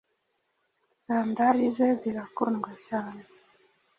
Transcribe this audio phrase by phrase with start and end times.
[1.03, 3.21] Sandari ze zirakundwa cyane